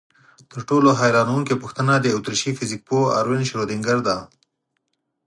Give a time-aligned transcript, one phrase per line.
[0.51, 4.17] تر ټولو حیرانوونکې پوښتنه د اتریشي فزیکپوه اروین شرودینګر ده.